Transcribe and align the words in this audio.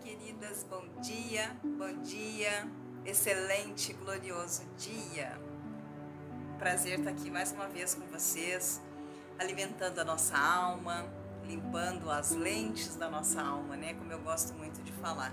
Queridas, 0.00 0.64
bom 0.68 0.82
dia, 1.02 1.54
bom 1.62 2.00
dia, 2.00 2.66
excelente, 3.04 3.92
glorioso 3.92 4.62
dia. 4.78 5.38
Prazer 6.58 6.98
estar 6.98 7.10
aqui 7.10 7.30
mais 7.30 7.52
uma 7.52 7.68
vez 7.68 7.94
com 7.94 8.06
vocês, 8.06 8.80
alimentando 9.38 9.98
a 10.00 10.04
nossa 10.04 10.36
alma, 10.36 11.04
limpando 11.44 12.10
as 12.10 12.30
lentes 12.30 12.96
da 12.96 13.10
nossa 13.10 13.42
alma, 13.42 13.76
né? 13.76 13.92
Como 13.94 14.10
eu 14.10 14.18
gosto 14.20 14.54
muito 14.54 14.82
de 14.82 14.92
falar. 14.92 15.32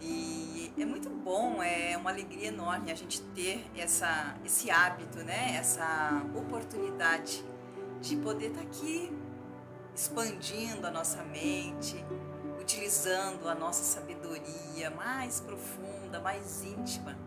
E 0.00 0.72
é 0.78 0.84
muito 0.84 1.08
bom, 1.08 1.62
é 1.62 1.96
uma 1.96 2.10
alegria 2.10 2.48
enorme 2.48 2.92
a 2.92 2.94
gente 2.94 3.22
ter 3.34 3.64
essa, 3.74 4.36
esse 4.44 4.70
hábito, 4.70 5.18
né? 5.24 5.56
Essa 5.56 6.22
oportunidade 6.34 7.42
de 8.00 8.16
poder 8.16 8.48
estar 8.48 8.60
aqui 8.60 9.10
expandindo 9.94 10.86
a 10.86 10.90
nossa 10.90 11.22
mente, 11.24 12.04
utilizando 12.62 13.48
a 13.48 13.54
nossa 13.54 13.82
sabedoria 13.82 14.90
mais 14.90 15.40
profunda, 15.40 16.20
mais 16.20 16.64
íntima, 16.64 17.18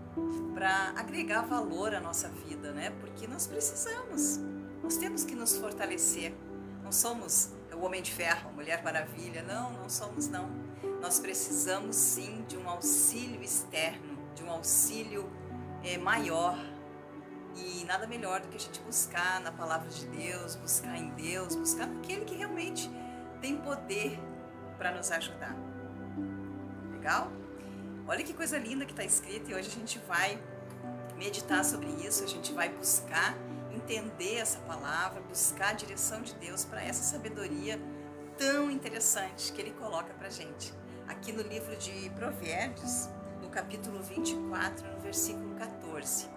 para 0.53 0.93
agregar 0.95 1.41
valor 1.41 1.93
à 1.93 1.99
nossa 1.99 2.29
vida, 2.29 2.71
né? 2.71 2.91
Porque 3.01 3.27
nós 3.27 3.45
precisamos, 3.45 4.39
nós 4.81 4.95
temos 4.95 5.25
que 5.25 5.35
nos 5.35 5.57
fortalecer. 5.57 6.33
Não 6.81 6.91
somos 6.91 7.49
o 7.73 7.83
homem 7.83 8.01
de 8.01 8.13
ferro, 8.13 8.49
a 8.49 8.53
mulher 8.53 8.81
maravilha, 8.81 9.43
não, 9.43 9.73
não 9.73 9.89
somos 9.89 10.29
não. 10.29 10.49
Nós 11.01 11.19
precisamos 11.19 11.95
sim 11.97 12.45
de 12.47 12.57
um 12.57 12.69
auxílio 12.69 13.43
externo, 13.43 14.17
de 14.33 14.43
um 14.43 14.49
auxílio 14.49 15.29
é, 15.83 15.97
maior. 15.97 16.57
E 17.57 17.83
nada 17.85 18.07
melhor 18.07 18.41
do 18.41 18.47
que 18.47 18.57
a 18.57 18.59
gente 18.59 18.81
buscar 18.81 19.39
na 19.41 19.51
palavra 19.51 19.89
de 19.89 20.05
Deus, 20.07 20.55
buscar 20.55 20.97
em 20.97 21.09
Deus, 21.11 21.55
buscar 21.55 21.87
naquele 21.87 22.25
que 22.25 22.35
realmente 22.35 22.89
tem 23.41 23.57
poder 23.57 24.19
para 24.77 24.91
nos 24.91 25.11
ajudar. 25.11 25.55
Legal? 26.91 27.31
Olha 28.07 28.23
que 28.23 28.33
coisa 28.33 28.57
linda 28.57 28.85
que 28.85 28.91
está 28.91 29.03
escrito 29.03 29.49
e 29.49 29.55
hoje 29.55 29.69
a 29.69 29.71
gente 29.71 29.99
vai 30.07 30.39
meditar 31.15 31.63
sobre 31.65 31.87
isso, 32.05 32.23
a 32.23 32.27
gente 32.27 32.53
vai 32.53 32.69
buscar 32.69 33.35
entender 33.71 34.37
essa 34.37 34.59
palavra, 34.59 35.21
buscar 35.21 35.69
a 35.69 35.73
direção 35.73 36.21
de 36.21 36.33
Deus 36.35 36.65
para 36.65 36.83
essa 36.83 37.03
sabedoria 37.03 37.79
tão 38.37 38.69
interessante 38.69 39.51
que 39.51 39.61
Ele 39.61 39.71
coloca 39.71 40.13
para 40.13 40.29
gente. 40.29 40.73
Aqui 41.07 41.31
no 41.31 41.41
livro 41.41 41.75
de 41.77 42.09
Provérbios, 42.11 43.09
no 43.41 43.49
capítulo 43.49 44.01
24, 44.01 44.87
no 44.91 44.99
versículo 44.99 45.55
14. 45.55 46.27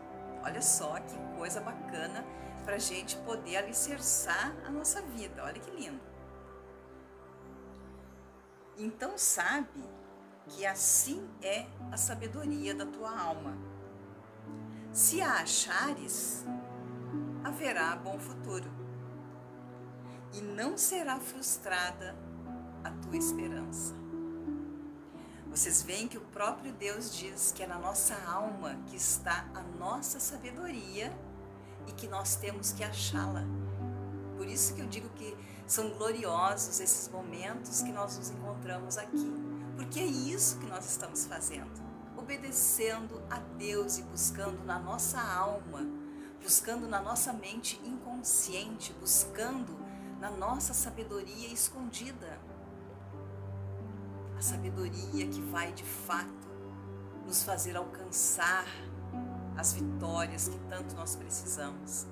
Olha 0.42 0.62
só 0.62 0.98
que 1.00 1.16
coisa 1.36 1.60
bacana 1.60 2.24
para 2.64 2.76
a 2.76 2.78
gente 2.78 3.16
poder 3.18 3.56
alicerçar 3.56 4.54
a 4.66 4.70
nossa 4.70 5.00
vida. 5.02 5.42
Olha 5.42 5.58
que 5.58 5.70
lindo. 5.70 6.00
Então 8.78 9.18
sabe 9.18 9.82
que 10.46 10.64
assim 10.64 11.28
é 11.42 11.66
a 11.90 11.96
sabedoria 11.96 12.74
da 12.74 12.86
tua 12.86 13.10
alma. 13.10 13.58
Se 14.92 15.20
a 15.20 15.40
achares, 15.40 16.44
haverá 17.42 17.96
bom 17.96 18.18
futuro, 18.20 18.70
e 20.32 20.40
não 20.40 20.78
será 20.78 21.18
frustrada 21.18 22.14
a 22.84 22.90
tua 22.90 23.16
esperança. 23.16 23.94
Vocês 25.50 25.82
veem 25.82 26.06
que 26.06 26.18
o 26.18 26.20
próprio 26.20 26.72
Deus 26.72 27.16
diz 27.16 27.50
que 27.50 27.62
é 27.62 27.66
na 27.66 27.78
nossa 27.78 28.14
alma 28.30 28.78
que 28.86 28.96
está 28.96 29.48
a 29.54 29.62
nossa 29.62 30.20
sabedoria 30.20 31.12
e 31.86 31.92
que 31.92 32.06
nós 32.06 32.36
temos 32.36 32.70
que 32.70 32.84
achá-la. 32.84 33.44
Por 34.36 34.46
isso 34.46 34.74
que 34.74 34.82
eu 34.82 34.86
digo 34.86 35.08
que 35.10 35.36
são 35.68 35.90
gloriosos 35.90 36.80
esses 36.80 37.08
momentos 37.10 37.82
que 37.82 37.92
nós 37.92 38.16
nos 38.16 38.30
encontramos 38.30 38.96
aqui, 38.96 39.30
porque 39.76 40.00
é 40.00 40.04
isso 40.04 40.58
que 40.58 40.66
nós 40.66 40.88
estamos 40.88 41.26
fazendo, 41.26 41.70
obedecendo 42.16 43.22
a 43.30 43.38
Deus 43.58 43.98
e 43.98 44.02
buscando 44.02 44.64
na 44.64 44.78
nossa 44.78 45.20
alma, 45.20 45.86
buscando 46.42 46.88
na 46.88 47.02
nossa 47.02 47.34
mente 47.34 47.78
inconsciente, 47.84 48.94
buscando 48.94 49.78
na 50.18 50.30
nossa 50.30 50.72
sabedoria 50.72 51.52
escondida. 51.52 52.40
A 54.38 54.40
sabedoria 54.40 55.28
que 55.28 55.42
vai 55.42 55.70
de 55.72 55.84
fato 55.84 56.48
nos 57.26 57.42
fazer 57.42 57.76
alcançar 57.76 58.64
as 59.54 59.74
vitórias 59.74 60.48
que 60.48 60.58
tanto 60.70 60.94
nós 60.96 61.14
precisamos. 61.14 62.06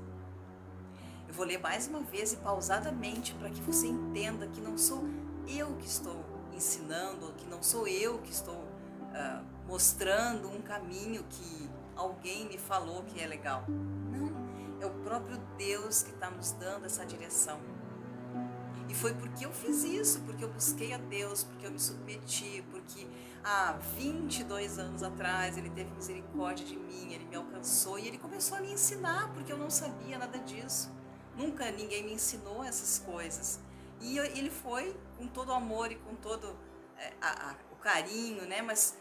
Eu 1.29 1.35
vou 1.35 1.45
ler 1.45 1.59
mais 1.59 1.87
uma 1.87 2.01
vez 2.01 2.33
e 2.33 2.37
pausadamente 2.37 3.35
para 3.35 3.51
que 3.51 3.61
você 3.61 3.87
entenda 3.87 4.47
que 4.47 4.61
não 4.61 4.79
sou 4.79 5.05
eu 5.49 5.75
que 5.77 5.87
estou 5.87 6.25
ensinando, 6.55 7.33
que 7.37 7.47
não 7.47 7.63
sou 7.63 7.87
eu 7.87 8.19
que 8.19 8.33
estou 8.33 8.55
uh, 8.55 9.45
mostrando 9.67 10.49
um 10.49 10.63
caminho 10.63 11.25
que 11.29 11.69
alguém 11.95 12.47
me 12.49 12.59
falou 12.59 13.03
que 13.05 13.21
é 13.21 13.27
legal. 13.27 13.65
Não, 13.69 14.31
é 14.81 14.87
o 14.87 14.91
próprio 15.03 15.39
Deus 15.59 16.03
que 16.03 16.11
está 16.11 16.31
nos 16.31 16.53
dando 16.53 16.87
essa 16.87 17.05
direção. 17.05 17.59
E 18.89 18.95
foi 18.95 19.13
porque 19.15 19.45
eu 19.45 19.53
fiz 19.53 19.83
isso, 19.83 20.21
porque 20.21 20.45
eu 20.45 20.49
busquei 20.49 20.93
a 20.93 20.99
Deus, 20.99 21.43
porque 21.43 21.67
eu 21.67 21.71
me 21.73 21.81
submeti, 21.81 22.65
porque 22.71 23.07
há 23.43 23.73
22 23.97 24.79
anos 24.79 25.03
atrás 25.03 25.59
ele 25.59 25.71
teve 25.71 25.91
misericórdia 25.91 26.65
de 26.65 26.77
mim, 26.77 27.13
ele 27.13 27.25
me 27.25 27.35
alcançou 27.35 27.99
e 27.99 28.07
ele 28.07 28.19
começou 28.19 28.59
a 28.59 28.61
me 28.61 28.73
ensinar, 28.73 29.33
porque 29.35 29.53
eu 29.53 29.59
não 29.59 29.71
sabia 29.71 30.19
nada 30.19 30.39
disso. 30.39 30.96
Nunca 31.37 31.71
ninguém 31.71 32.03
me 32.03 32.15
ensinou 32.15 32.65
essas 32.65 32.99
coisas. 32.99 33.61
E 34.01 34.19
ele 34.19 34.51
foi 34.51 34.97
com 35.19 35.27
todo 35.27 35.49
o 35.49 35.53
amor 35.53 35.91
e 35.91 35.97
com 35.97 36.15
todo 36.15 36.57
é, 36.99 37.13
a, 37.21 37.51
a, 37.51 37.55
o 37.73 37.77
carinho, 37.77 38.47
né? 38.47 38.63
Mas 38.63 38.97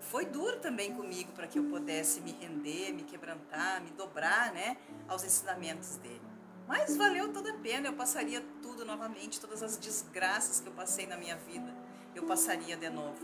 foi 0.00 0.24
duro 0.24 0.58
também 0.58 0.94
comigo 0.94 1.32
para 1.32 1.46
que 1.46 1.58
eu 1.58 1.64
pudesse 1.64 2.20
me 2.20 2.32
render, 2.32 2.92
me 2.92 3.02
quebrantar, 3.02 3.82
me 3.82 3.90
dobrar, 3.90 4.52
né? 4.52 4.76
Aos 5.08 5.24
ensinamentos 5.24 5.96
dele. 5.96 6.22
Mas 6.66 6.96
valeu 6.96 7.32
toda 7.32 7.50
a 7.50 7.58
pena. 7.58 7.88
Eu 7.88 7.94
passaria 7.94 8.40
tudo 8.62 8.84
novamente, 8.84 9.40
todas 9.40 9.62
as 9.62 9.76
desgraças 9.76 10.60
que 10.60 10.68
eu 10.68 10.72
passei 10.72 11.06
na 11.06 11.16
minha 11.16 11.36
vida, 11.36 11.74
eu 12.14 12.24
passaria 12.24 12.76
de 12.76 12.88
novo. 12.90 13.18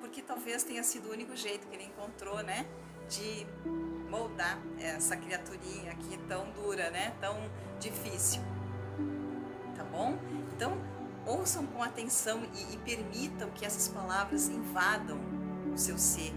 Porque 0.00 0.22
talvez 0.22 0.64
tenha 0.64 0.82
sido 0.82 1.10
o 1.10 1.12
único 1.12 1.36
jeito 1.36 1.66
que 1.68 1.74
ele 1.74 1.84
encontrou, 1.84 2.42
né? 2.42 2.66
De 3.08 3.46
moldar 4.10 4.58
essa 4.78 5.16
criaturinha 5.16 5.92
aqui 5.92 6.18
tão 6.28 6.50
dura, 6.50 6.90
né? 6.90 7.14
Tão 7.20 7.38
difícil. 7.78 8.42
Tá 9.76 9.84
bom? 9.84 10.18
Então, 10.54 10.76
ouçam 11.24 11.66
com 11.66 11.82
atenção 11.82 12.42
e, 12.54 12.74
e 12.74 12.76
permitam 12.78 13.48
que 13.50 13.64
essas 13.64 13.88
palavras 13.88 14.48
invadam 14.48 15.18
o 15.72 15.78
seu 15.78 15.96
ser 15.96 16.34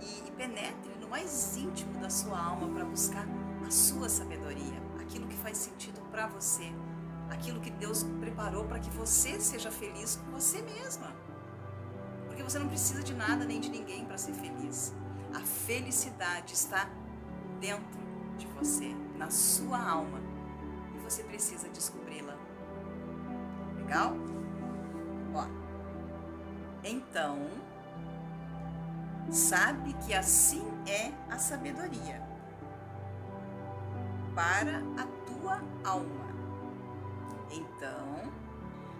e, 0.00 0.28
e 0.28 0.30
penetrem 0.32 0.96
no 1.00 1.08
mais 1.08 1.56
íntimo 1.56 1.98
da 2.00 2.10
sua 2.10 2.38
alma 2.38 2.68
para 2.68 2.84
buscar 2.84 3.26
a 3.66 3.70
sua 3.70 4.08
sabedoria, 4.08 4.82
aquilo 5.00 5.26
que 5.26 5.36
faz 5.36 5.58
sentido 5.58 6.00
para 6.10 6.26
você, 6.26 6.72
aquilo 7.30 7.60
que 7.60 7.70
Deus 7.70 8.04
preparou 8.20 8.64
para 8.64 8.78
que 8.78 8.90
você 8.90 9.40
seja 9.40 9.70
feliz 9.70 10.16
com 10.16 10.32
você 10.32 10.60
mesma. 10.62 11.14
Porque 12.26 12.42
você 12.42 12.58
não 12.58 12.68
precisa 12.68 13.02
de 13.02 13.14
nada 13.14 13.44
nem 13.44 13.60
de 13.60 13.70
ninguém 13.70 14.04
para 14.04 14.18
ser 14.18 14.34
feliz. 14.34 14.94
A 15.36 15.40
felicidade 15.40 16.54
está 16.54 16.88
dentro 17.60 18.00
de 18.38 18.46
você, 18.46 18.96
na 19.18 19.28
sua 19.28 19.78
alma, 19.78 20.18
e 20.94 20.98
você 21.00 21.22
precisa 21.24 21.68
descobri-la. 21.68 22.34
Legal? 23.76 24.14
Ó. 25.34 25.46
Então, 26.82 27.50
sabe 29.30 29.92
que 30.06 30.14
assim 30.14 30.64
é 30.88 31.12
a 31.30 31.38
sabedoria 31.38 32.26
para 34.34 34.78
a 34.96 35.06
tua 35.26 35.62
alma. 35.84 36.28
Então, 37.50 38.32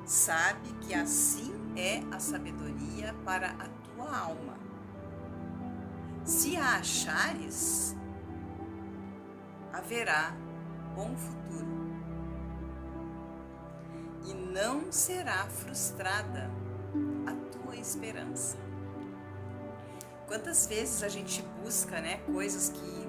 sabe 0.05 0.71
que 0.83 0.95
assim 0.95 1.55
é 1.75 2.03
a 2.15 2.19
sabedoria 2.19 3.15
para 3.25 3.53
a 3.53 3.69
tua 3.95 4.19
alma 4.19 4.66
se 6.27 6.57
a 6.57 6.79
achares, 6.79 7.95
haverá 9.73 10.35
bom 10.97 11.15
futuro 11.17 11.67
e 14.25 14.35
não 14.35 14.91
será 14.91 15.47
frustrada 15.47 16.51
a 17.27 17.33
tua 17.53 17.77
esperança. 17.77 18.57
Quantas 20.27 20.67
vezes 20.67 21.05
a 21.05 21.09
gente 21.09 21.43
busca, 21.63 22.01
né, 22.01 22.17
coisas 22.27 22.71
que 22.71 23.07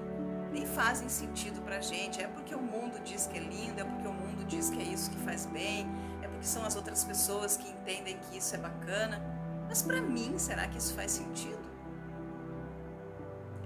nem 0.52 0.68
fazem 0.68 1.10
sentido 1.10 1.60
pra 1.64 1.82
gente, 1.82 2.22
é 2.22 2.28
porque 2.28 2.54
o 2.54 2.62
mundo 2.62 3.02
diz 3.04 3.26
que 3.26 3.40
é 3.40 3.42
lindo, 3.42 3.82
é 3.82 3.84
porque 3.84 4.08
o 4.08 4.14
mundo 4.14 4.46
diz 4.46 4.70
que 4.70 4.80
é 4.80 4.84
isso 4.84 5.10
que 5.10 5.18
faz 5.22 5.48
bem, 5.48 5.88
é 6.22 6.28
porque 6.28 6.46
são 6.46 6.64
as 6.64 6.76
outras 6.76 7.04
pessoas 7.04 7.58
que 7.58 7.68
entendem 7.68 8.20
que 8.30 8.38
isso 8.38 8.54
é 8.54 8.60
bacana. 8.60 9.20
Mas 9.68 9.82
para 9.82 10.00
mim, 10.00 10.38
será 10.38 10.68
que 10.68 10.78
isso 10.78 10.94
faz 10.94 11.14
sentido? 11.14 11.77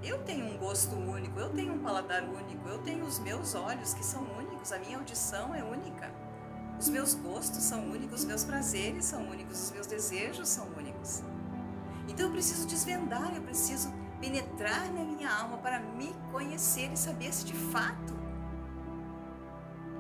Eu 0.04 0.24
tenho 0.24 0.46
um 0.46 0.58
gosto 0.58 0.96
único, 0.96 1.40
eu 1.40 1.50
tenho 1.50 1.74
um 1.74 1.80
paladar 1.80 2.24
único, 2.24 2.68
eu 2.68 2.80
tenho 2.80 3.06
os 3.06 3.20
meus 3.20 3.54
olhos 3.54 3.94
que 3.94 4.04
são 4.04 4.24
únicos, 4.38 4.72
a 4.72 4.80
minha 4.80 4.98
audição 4.98 5.54
é 5.54 5.64
única. 5.64 6.12
Os 6.80 6.90
meus 6.90 7.14
gostos 7.14 7.64
são 7.64 7.84
únicos, 7.90 8.22
os 8.22 8.26
meus 8.26 8.44
prazeres 8.44 9.06
são 9.06 9.30
únicos, 9.30 9.62
os 9.62 9.72
meus 9.72 9.86
desejos 9.86 10.50
são 10.50 10.66
únicos. 10.76 11.22
Então 12.08 12.26
eu 12.26 12.32
preciso 12.32 12.68
desvendar, 12.68 13.36
eu 13.36 13.44
preciso 13.44 13.94
penetrar 14.20 14.92
na 14.92 15.04
minha 15.04 15.32
alma 15.32 15.58
para 15.58 15.80
me 15.80 16.16
conhecer 16.32 16.92
e 16.92 16.98
saber 16.98 17.32
se 17.34 17.46
de 17.46 17.54
fato 17.54 18.22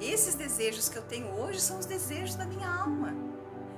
esses 0.01 0.33
desejos 0.33 0.89
que 0.89 0.97
eu 0.97 1.03
tenho 1.03 1.27
hoje 1.27 1.61
são 1.61 1.77
os 1.77 1.85
desejos 1.85 2.33
da 2.33 2.43
minha 2.43 2.67
alma, 2.67 3.13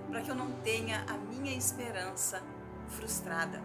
para 0.09 0.21
que 0.21 0.31
eu 0.31 0.35
não 0.35 0.49
tenha 0.63 1.03
a 1.09 1.17
minha 1.17 1.53
esperança 1.53 2.41
frustrada. 2.87 3.61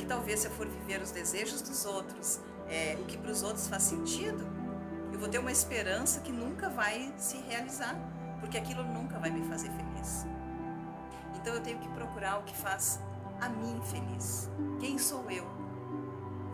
Porque 0.00 0.14
talvez 0.14 0.40
se 0.40 0.46
eu 0.46 0.50
for 0.52 0.66
viver 0.66 1.02
os 1.02 1.10
desejos 1.10 1.60
dos 1.60 1.84
outros, 1.84 2.40
é, 2.70 2.96
o 2.98 3.04
que 3.04 3.18
para 3.18 3.30
os 3.30 3.42
outros 3.42 3.68
faz 3.68 3.82
sentido, 3.82 4.46
eu 5.12 5.18
vou 5.18 5.28
ter 5.28 5.36
uma 5.38 5.52
esperança 5.52 6.20
que 6.20 6.32
nunca 6.32 6.70
vai 6.70 7.12
se 7.18 7.36
realizar, 7.36 7.94
porque 8.40 8.56
aquilo 8.56 8.82
nunca 8.82 9.18
vai 9.18 9.30
me 9.30 9.46
fazer 9.46 9.68
feliz. 9.68 10.24
Então 11.34 11.52
eu 11.52 11.60
tenho 11.60 11.78
que 11.78 11.88
procurar 11.88 12.38
o 12.38 12.44
que 12.44 12.56
faz 12.56 12.98
a 13.42 13.50
mim 13.50 13.78
feliz. 13.84 14.48
Quem 14.80 14.96
sou 14.96 15.30
eu? 15.30 15.46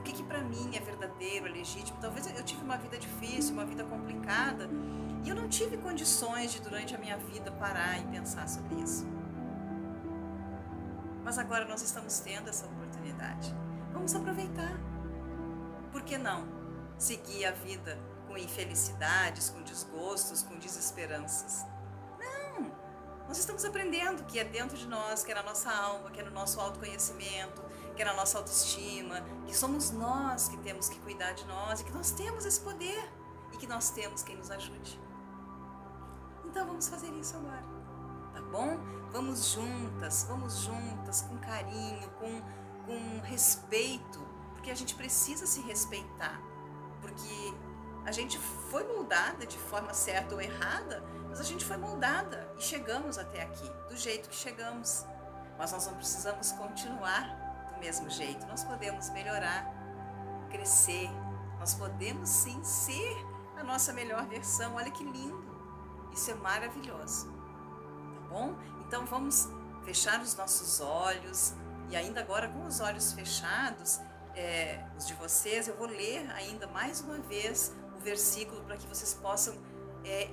que, 0.02 0.12
que 0.12 0.22
para 0.24 0.40
mim 0.40 0.70
é 0.74 0.80
verdadeiro, 0.80 1.46
é 1.46 1.50
legítimo. 1.50 1.98
Talvez 2.00 2.26
eu 2.26 2.42
tive 2.44 2.62
uma 2.62 2.76
vida 2.76 2.98
difícil, 2.98 3.52
uma 3.54 3.64
vida 3.64 3.84
complicada, 3.84 4.68
e 5.24 5.28
eu 5.28 5.36
não 5.36 5.48
tive 5.48 5.76
condições 5.76 6.52
de, 6.52 6.60
durante 6.60 6.96
a 6.96 6.98
minha 6.98 7.16
vida, 7.16 7.50
parar 7.52 7.98
e 7.98 8.06
pensar 8.06 8.48
sobre 8.48 8.74
isso. 8.76 9.06
Mas 11.24 11.38
agora 11.38 11.64
nós 11.64 11.82
estamos 11.82 12.20
tendo 12.20 12.48
essa 12.48 12.66
oportunidade. 12.66 12.95
Vamos 14.06 14.14
aproveitar. 14.14 14.78
Por 15.90 16.02
que 16.02 16.16
não 16.16 16.46
seguir 16.96 17.44
a 17.46 17.50
vida 17.50 17.98
com 18.28 18.36
infelicidades, 18.38 19.50
com 19.50 19.62
desgostos, 19.62 20.42
com 20.42 20.56
desesperanças? 20.58 21.66
Não! 22.18 22.70
Nós 23.26 23.38
estamos 23.38 23.64
aprendendo 23.64 24.24
que 24.24 24.38
é 24.38 24.44
dentro 24.44 24.76
de 24.76 24.86
nós, 24.86 25.24
que 25.24 25.32
é 25.32 25.34
na 25.34 25.42
nossa 25.42 25.72
alma, 25.72 26.10
que 26.10 26.20
é 26.20 26.22
no 26.22 26.30
nosso 26.30 26.60
autoconhecimento, 26.60 27.62
que 27.96 28.02
é 28.02 28.04
na 28.04 28.14
nossa 28.14 28.38
autoestima, 28.38 29.22
que 29.46 29.56
somos 29.56 29.90
nós 29.90 30.48
que 30.48 30.56
temos 30.58 30.88
que 30.88 31.00
cuidar 31.00 31.32
de 31.32 31.44
nós 31.46 31.80
e 31.80 31.84
que 31.84 31.92
nós 31.92 32.12
temos 32.12 32.44
esse 32.44 32.60
poder 32.60 33.10
e 33.52 33.56
que 33.56 33.66
nós 33.66 33.90
temos 33.90 34.22
quem 34.22 34.36
nos 34.36 34.50
ajude. 34.50 35.00
Então 36.44 36.66
vamos 36.66 36.88
fazer 36.88 37.10
isso 37.14 37.36
agora, 37.36 37.64
tá 38.32 38.40
bom? 38.52 38.78
Vamos 39.10 39.52
juntas, 39.52 40.24
vamos 40.28 40.58
juntas, 40.58 41.22
com 41.22 41.38
carinho, 41.38 42.08
com, 42.20 42.42
com 42.86 43.20
respeito, 43.24 44.20
porque 44.52 44.70
a 44.70 44.74
gente 44.74 44.94
precisa 44.94 45.46
se 45.46 45.60
respeitar, 45.60 46.40
porque 47.00 47.54
a 48.06 48.12
gente 48.12 48.38
foi 48.70 48.84
moldada 48.84 49.44
de 49.44 49.58
forma 49.58 49.92
certa 49.92 50.34
ou 50.34 50.40
errada, 50.40 51.02
mas 51.28 51.40
a 51.40 51.42
gente 51.42 51.64
foi 51.64 51.76
moldada 51.76 52.48
e 52.56 52.62
chegamos 52.62 53.18
até 53.18 53.42
aqui, 53.42 53.68
do 53.88 53.96
jeito 53.96 54.28
que 54.28 54.36
chegamos. 54.36 55.04
Mas 55.58 55.72
nós 55.72 55.86
não 55.86 55.94
precisamos 55.94 56.52
continuar 56.52 57.24
do 57.72 57.80
mesmo 57.80 58.08
jeito. 58.08 58.46
Nós 58.46 58.62
podemos 58.62 59.10
melhorar, 59.10 59.66
crescer, 60.50 61.10
nós 61.58 61.74
podemos 61.74 62.28
sim 62.28 62.62
ser 62.62 63.16
a 63.56 63.64
nossa 63.64 63.92
melhor 63.92 64.26
versão. 64.26 64.74
Olha 64.76 64.90
que 64.90 65.02
lindo! 65.02 65.56
Isso 66.12 66.30
é 66.30 66.34
maravilhoso. 66.34 67.26
Tá 67.28 68.28
bom? 68.28 68.54
Então 68.86 69.04
vamos 69.04 69.48
fechar 69.84 70.20
os 70.20 70.34
nossos 70.36 70.80
olhos 70.80 71.54
e 71.90 71.96
ainda 71.96 72.20
agora 72.20 72.48
com 72.48 72.66
os 72.66 72.80
olhos 72.80 73.12
fechados, 73.12 74.00
é, 74.34 74.84
os 74.98 75.06
de 75.06 75.14
vocês, 75.14 75.66
eu 75.66 75.76
vou 75.76 75.86
ler 75.86 76.30
ainda 76.32 76.66
mais 76.66 77.00
uma 77.00 77.18
vez 77.18 77.74
o 77.96 78.00
versículo 78.00 78.62
para 78.64 78.76
que 78.76 78.86
vocês 78.86 79.14
possam 79.14 79.56
é, 80.04 80.28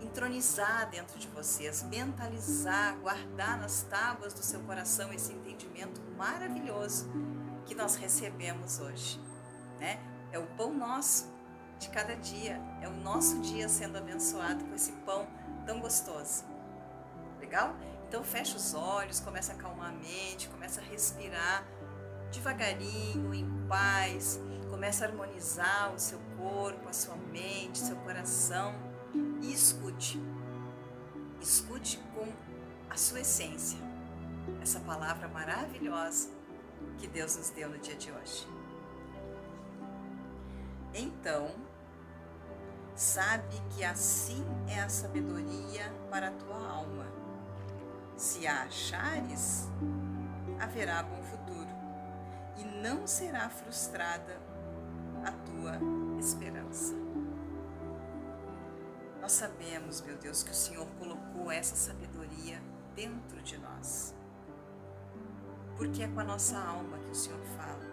entronizar 0.00 0.88
dentro 0.90 1.18
de 1.18 1.28
vocês, 1.28 1.82
mentalizar, 1.82 2.96
guardar 2.98 3.58
nas 3.58 3.82
tábuas 3.82 4.32
do 4.32 4.42
seu 4.42 4.60
coração 4.60 5.12
esse 5.12 5.32
entendimento 5.32 6.00
maravilhoso 6.16 7.10
que 7.64 7.74
nós 7.74 7.96
recebemos 7.96 8.78
hoje. 8.80 9.20
Né? 9.78 9.98
É 10.32 10.38
o 10.38 10.46
pão 10.48 10.72
nosso 10.72 11.34
de 11.78 11.88
cada 11.90 12.16
dia, 12.16 12.60
é 12.80 12.88
o 12.88 12.92
nosso 12.92 13.40
dia 13.40 13.68
sendo 13.68 13.98
abençoado 13.98 14.64
com 14.64 14.74
esse 14.74 14.92
pão 14.92 15.26
tão 15.66 15.80
gostoso. 15.80 16.44
Legal? 17.38 17.76
Então 18.08 18.22
fecha 18.22 18.56
os 18.56 18.74
olhos, 18.74 19.20
começa 19.20 19.52
a 19.52 19.56
acalmar 19.56 19.90
a 19.90 19.92
mente, 19.92 20.48
começa 20.48 20.80
a 20.80 20.84
respirar 20.84 21.66
devagarinho, 22.30 23.32
em 23.32 23.48
paz, 23.68 24.40
começa 24.70 25.04
a 25.04 25.08
harmonizar 25.08 25.94
o 25.94 25.98
seu 25.98 26.18
corpo, 26.36 26.88
a 26.88 26.92
sua 26.92 27.16
mente, 27.16 27.78
seu 27.78 27.96
coração 27.96 28.74
e 29.42 29.52
escute. 29.52 30.20
Escute 31.40 31.98
com 32.14 32.26
a 32.90 32.96
sua 32.96 33.20
essência 33.20 33.78
essa 34.62 34.80
palavra 34.80 35.28
maravilhosa 35.28 36.30
que 36.98 37.06
Deus 37.06 37.36
nos 37.36 37.50
deu 37.50 37.68
no 37.68 37.78
dia 37.78 37.96
de 37.96 38.10
hoje. 38.10 38.46
Então, 40.94 41.50
sabe 42.94 43.60
que 43.70 43.84
assim 43.84 44.44
é 44.68 44.80
a 44.80 44.88
sabedoria 44.88 45.92
para 46.10 46.28
a 46.28 46.30
tua 46.32 46.56
alma. 46.56 47.06
Se 48.16 48.46
a 48.46 48.62
achares, 48.62 49.68
haverá 50.58 51.02
bom 51.02 51.22
futuro 51.22 51.68
e 52.56 52.64
não 52.82 53.06
será 53.06 53.50
frustrada 53.50 54.40
a 55.22 55.32
tua 55.32 55.78
esperança. 56.18 56.94
Nós 59.20 59.32
sabemos, 59.32 60.00
meu 60.00 60.16
Deus, 60.16 60.42
que 60.42 60.50
o 60.50 60.54
Senhor 60.54 60.86
colocou 60.98 61.50
essa 61.50 61.76
sabedoria 61.76 62.58
dentro 62.94 63.42
de 63.42 63.58
nós. 63.58 64.14
Porque 65.76 66.02
é 66.02 66.08
com 66.08 66.20
a 66.20 66.24
nossa 66.24 66.58
alma 66.58 66.96
que 66.98 67.10
o 67.10 67.14
Senhor 67.14 67.44
fala, 67.56 67.84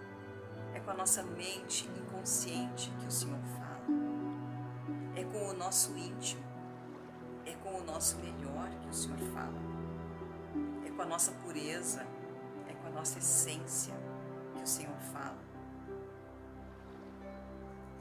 é 0.73 0.79
com 0.79 0.91
a 0.91 0.93
nossa 0.93 1.21
mente 1.21 1.89
inconsciente 1.97 2.93
que 2.99 3.07
o 3.07 3.11
Senhor 3.11 3.39
fala, 3.57 3.83
é 5.17 5.23
com 5.25 5.49
o 5.49 5.53
nosso 5.53 5.97
íntimo, 5.97 6.43
é 7.45 7.53
com 7.55 7.81
o 7.81 7.83
nosso 7.83 8.17
melhor 8.19 8.69
que 8.81 8.87
o 8.87 8.93
Senhor 8.93 9.19
fala, 9.33 9.72
com 11.03 11.07
a 11.07 11.09
nossa 11.09 11.33
pureza, 11.33 12.07
é 12.65 12.73
com 12.75 12.87
a 12.87 12.91
nossa 12.91 13.19
essência 13.19 13.93
que 14.55 14.63
o 14.63 14.65
Senhor 14.65 14.97
fala. 15.11 15.37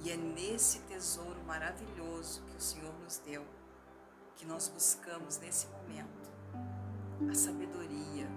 E 0.05 0.11
é 0.13 0.17
nesse 0.17 0.79
tesouro 0.83 1.43
maravilhoso 1.45 2.43
que 2.43 2.57
o 2.57 2.61
Senhor 2.61 2.95
nos 3.01 3.19
deu 3.19 3.45
que 4.37 4.47
nós 4.47 4.69
buscamos 4.69 5.39
nesse 5.39 5.67
momento 5.67 6.31
a 7.29 7.35
sabedoria 7.35 8.29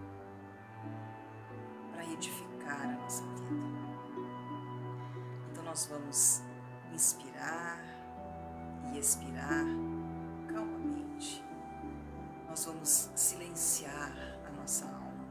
para 1.92 2.04
edificar 2.06 2.82
a 2.82 2.94
nossa 2.94 3.24
vida. 3.24 3.86
Então 5.52 5.64
nós 5.64 5.86
vamos 5.86 6.42
inspirar 6.92 7.80
e 8.92 8.98
expirar 8.98 9.66
calmamente. 10.48 11.44
Nós 12.48 12.66
vamos 12.66 13.12
silenciar 13.16 14.36
nossa 14.66 14.86
alma 14.86 15.26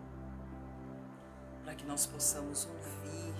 para 1.64 1.74
que 1.74 1.84
nós 1.86 2.06
possamos 2.06 2.66
ouvir 2.66 3.34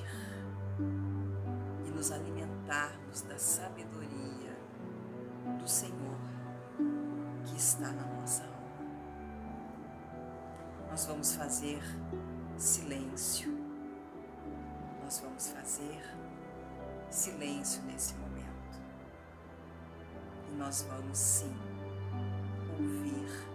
nos 1.94 2.10
alimentarmos 2.10 3.22
da 3.22 3.38
sabedoria 3.38 4.58
do 5.56 5.68
Senhor 5.68 6.18
que 7.44 7.56
está 7.56 7.92
na 7.92 8.02
nossa 8.16 8.42
alma. 8.42 8.90
Nós 10.90 11.06
vamos 11.06 11.36
fazer 11.36 11.80
silêncio. 12.56 13.56
Nós 15.00 15.20
vamos 15.20 15.46
fazer 15.46 16.02
silêncio 17.08 17.80
nesse 17.84 18.14
momento. 18.14 18.82
E 20.50 20.56
nós 20.56 20.82
vamos 20.88 21.16
sim 21.16 21.54
ouvir 22.80 23.53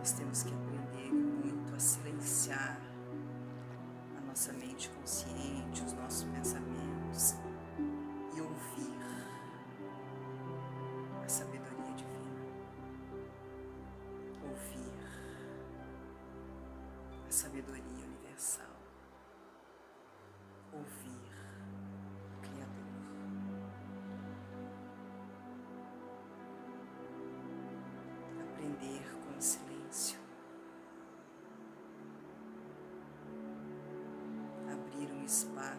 Nós 0.00 0.12
temos 0.12 0.42
que 0.44 0.54
aprender 0.54 1.12
muito 1.12 1.74
a 1.74 1.78
silenciar 1.78 2.80
a 4.16 4.20
nossa 4.26 4.50
mente 4.54 4.88
consciente, 4.88 5.84
os 5.84 5.92
nossos 5.92 6.24
pensamentos 6.24 7.34
e 8.34 8.40
ouvir 8.40 8.96
a 11.22 11.28
sabedoria 11.28 11.92
divina. 11.94 12.40
Ouvir 14.42 14.90
a 17.28 17.30
sabedoria 17.30 17.84
universal. 17.84 18.19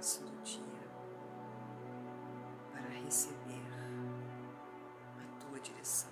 Espaço 0.02 0.24
do 0.24 0.44
dia 0.44 0.60
para 2.72 2.90
receber 3.06 3.62
a 5.20 5.40
tua 5.40 5.60
direção, 5.60 6.11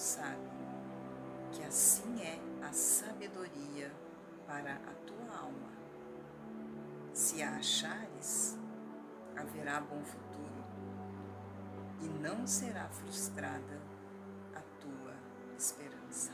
sabe 0.00 0.48
que 1.52 1.62
assim 1.62 2.22
é 2.22 2.40
a 2.64 2.72
sabedoria 2.72 3.92
para 4.46 4.72
a 4.72 4.94
tua 5.06 5.38
alma. 5.38 5.70
Se 7.12 7.42
a 7.42 7.56
achares, 7.56 8.58
haverá 9.36 9.78
bom 9.82 10.02
futuro 10.02 10.64
e 12.00 12.08
não 12.08 12.46
será 12.46 12.88
frustrada 12.88 13.78
a 14.54 14.62
tua 14.80 15.14
esperança. 15.54 16.32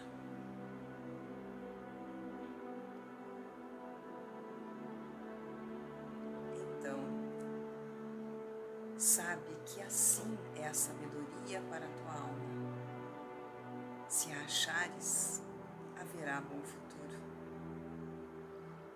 Então, 6.55 7.01
sabe 8.97 9.57
que 9.65 9.83
assim 9.83 10.39
é 10.55 10.69
a 10.69 10.75
sabedoria 10.75 11.61
para 11.69 11.85
a 11.85 11.89
tua 11.89 12.13
alma. 12.13 12.56
Se 14.27 14.33
achares, 14.33 15.41
haverá 15.97 16.41
bom 16.41 16.61
futuro 16.61 17.21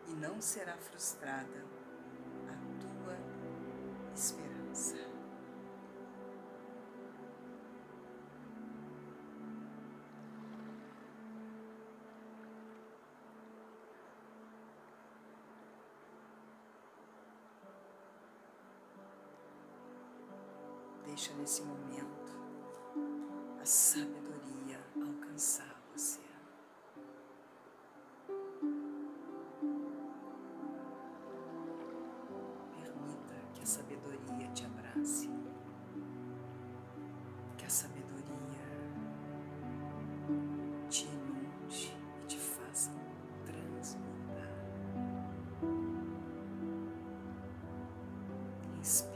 e 0.08 0.12
não 0.14 0.40
será 0.40 0.76
frustrada 0.76 1.64
a 2.48 2.80
tua 2.80 3.16
esperança. 4.12 4.96
Deixa 21.06 21.32
nesse 21.34 21.62
momento 21.62 22.36
a 23.62 23.64
sabedoria 23.64 24.19
alcançar 25.40 25.74
você. 25.96 26.20
Permita 32.76 33.34
que 33.54 33.62
a 33.62 33.66
sabedoria 33.66 34.48
te 34.52 34.66
abrace, 34.66 35.30
que 37.56 37.64
a 37.64 37.70
sabedoria 37.70 38.10
te 40.90 41.06
inunde 41.06 41.96
e 42.22 42.26
te 42.26 42.38
faça 42.38 42.90
transbordar. 43.46 44.50
Inspire 48.78 49.09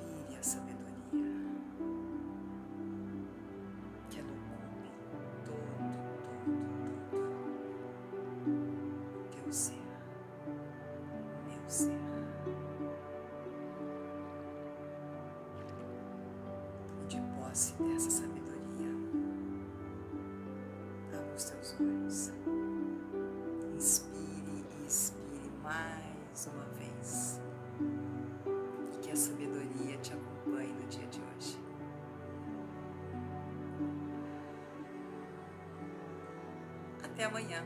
Amanhã. 37.25 37.65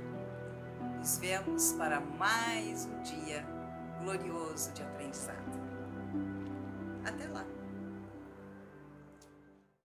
Nos 0.98 1.18
vemos 1.18 1.72
para 1.72 2.00
mais 2.00 2.86
um 2.86 3.02
dia 3.02 3.44
glorioso 4.00 4.72
de 4.72 4.82
aprendizado. 4.82 5.57